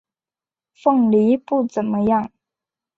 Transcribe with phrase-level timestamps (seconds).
[0.73, 2.31] 凤梨不怎么样